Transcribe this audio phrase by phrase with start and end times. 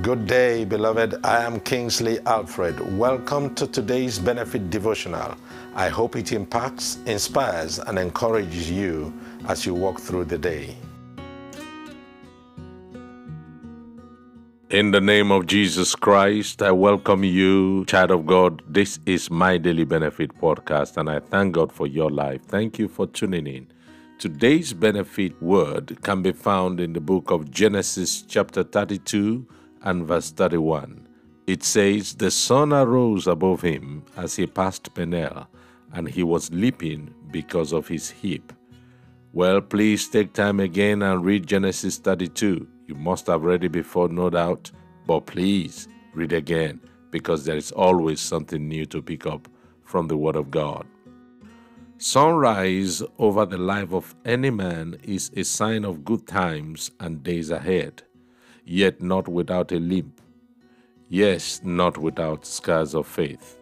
[0.00, 1.16] Good day, beloved.
[1.24, 2.96] I am Kingsley Alfred.
[2.96, 5.34] Welcome to today's Benefit Devotional.
[5.74, 9.12] I hope it impacts, inspires, and encourages you
[9.48, 10.76] as you walk through the day.
[14.70, 18.62] In the name of Jesus Christ, I welcome you, child of God.
[18.68, 22.42] This is my Daily Benefit podcast, and I thank God for your life.
[22.46, 23.66] Thank you for tuning in.
[24.20, 29.44] Today's benefit word can be found in the book of Genesis, chapter 32
[29.88, 31.08] and verse 31.
[31.46, 35.46] It says, The sun arose above him as he passed Peniel,
[35.92, 38.52] and he was leaping because of his hip.
[39.32, 44.08] Well, please take time again and read Genesis 32 you must have read it before,
[44.08, 44.72] no doubt,
[45.06, 49.46] but please read again because there is always something new to pick up
[49.84, 50.86] from the Word of God.
[51.98, 57.50] Sunrise over the life of any man is a sign of good times and days
[57.50, 58.02] ahead,
[58.68, 60.20] yet not without a limp.
[61.08, 63.58] Yes, not without scars of faith.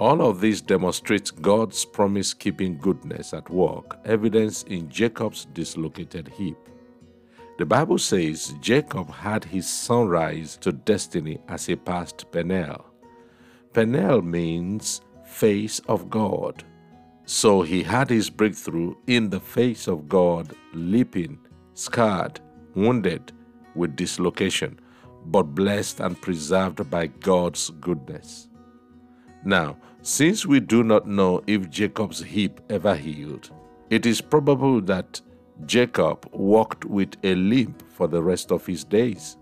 [0.00, 6.56] All of this demonstrates God's promise keeping goodness at work, evidenced in Jacob's dislocated hip.
[7.58, 12.84] The Bible says Jacob had his sunrise to destiny as he passed Peniel.
[13.72, 16.64] Peniel means face of God.
[17.24, 21.38] So he had his breakthrough in the face of God, leaping,
[21.74, 22.40] scarred,
[22.74, 23.32] wounded,
[23.74, 24.78] with dislocation,
[25.26, 28.48] but blessed and preserved by God's goodness.
[29.44, 33.50] Now, since we do not know if Jacob's hip ever healed,
[33.90, 35.20] it is probable that
[35.66, 39.36] Jacob walked with a limp for the rest of his days.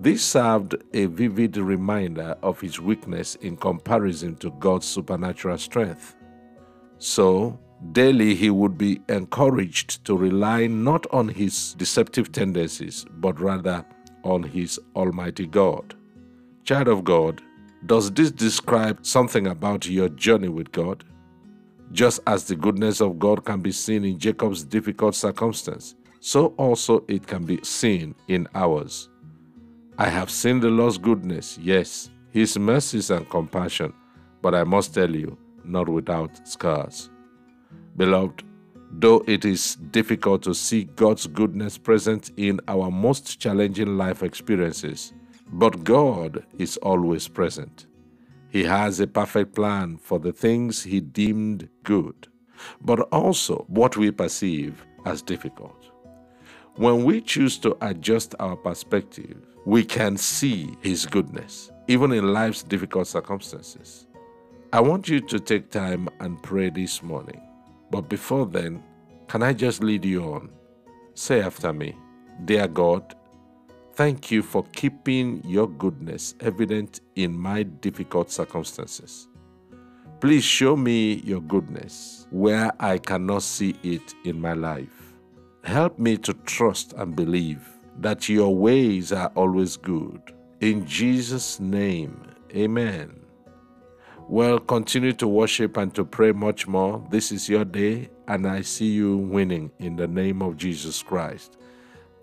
[0.00, 6.16] This served a vivid reminder of his weakness in comparison to God's supernatural strength.
[6.98, 7.58] So,
[7.90, 13.84] daily he would be encouraged to rely not on his deceptive tendencies, but rather
[14.22, 15.94] on his Almighty God.
[16.64, 17.42] Child of God,
[17.86, 21.04] does this describe something about your journey with God?
[21.90, 27.04] Just as the goodness of God can be seen in Jacob's difficult circumstance, so also
[27.08, 29.08] it can be seen in ours.
[29.98, 33.92] I have seen the Lord's goodness, yes, His mercies and compassion,
[34.40, 37.10] but I must tell you, not without scars.
[37.96, 38.42] Beloved,
[38.90, 45.12] though it is difficult to see God's goodness present in our most challenging life experiences,
[45.52, 47.86] but God is always present.
[48.50, 52.28] He has a perfect plan for the things He deemed good,
[52.80, 55.90] but also what we perceive as difficult.
[56.76, 59.36] When we choose to adjust our perspective,
[59.66, 64.06] we can see His goodness, even in life's difficult circumstances.
[64.72, 67.40] I want you to take time and pray this morning.
[67.92, 68.82] But before then,
[69.28, 70.50] can I just lead you on?
[71.14, 71.94] Say after me
[72.44, 73.14] Dear God,
[73.94, 79.28] Thank you for keeping your goodness evident in my difficult circumstances.
[80.18, 85.12] Please show me your goodness where I cannot see it in my life.
[85.62, 87.68] Help me to trust and believe
[88.00, 90.22] that your ways are always good.
[90.62, 92.18] In Jesus' name,
[92.56, 93.21] amen.
[94.32, 97.06] Well, continue to worship and to pray much more.
[97.10, 101.58] This is your day, and I see you winning in the name of Jesus Christ.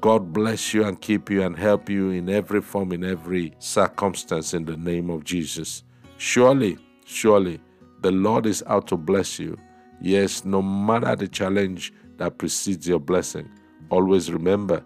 [0.00, 4.54] God bless you and keep you and help you in every form, in every circumstance,
[4.54, 5.82] in the name of Jesus.
[6.16, 7.60] Surely, surely,
[8.00, 9.58] the Lord is out to bless you.
[10.00, 13.46] Yes, no matter the challenge that precedes your blessing,
[13.90, 14.82] always remember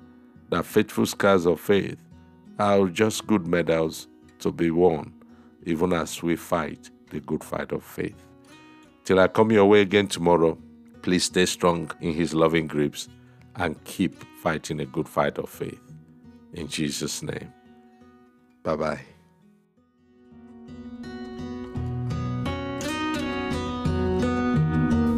[0.50, 1.98] that faithful scars of faith
[2.58, 4.08] are just good medals
[4.40, 5.14] to be worn,
[5.64, 8.16] even as we fight the good fight of faith.
[9.04, 10.58] Till I come your way again tomorrow,
[11.02, 13.08] please stay strong in His loving grips
[13.56, 15.80] and keep fighting a good fight of faith.
[16.54, 17.52] In Jesus' name.
[18.64, 19.00] Bye bye.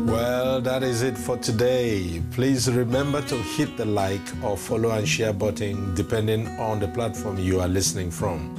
[0.07, 2.23] Well, that is it for today.
[2.33, 7.39] Please remember to hit the like or follow and share button depending on the platform
[7.39, 8.55] you are listening from.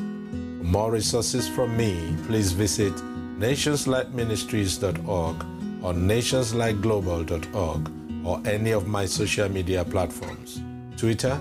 [0.60, 2.94] For more resources from me, please visit
[3.40, 5.46] nationslightministries.org
[5.84, 7.92] or nationslightglobal.org
[8.26, 10.60] or any of my social media platforms
[10.98, 11.40] Twitter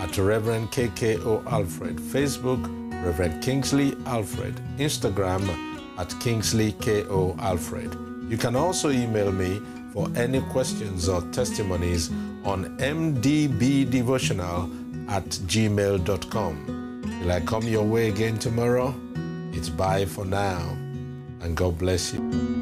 [0.00, 2.62] at Reverend KKO Alfred, Facebook
[3.04, 5.48] Reverend Kingsley Alfred, Instagram
[5.98, 7.96] at Kingsley KO Alfred.
[8.28, 9.60] You can also email me
[9.92, 12.10] for any questions or testimonies
[12.44, 14.70] on mdbdevotional
[15.08, 16.64] at gmail.com.
[17.22, 18.94] Will I come your way again tomorrow?
[19.52, 20.76] It's bye for now,
[21.42, 22.57] and God bless you.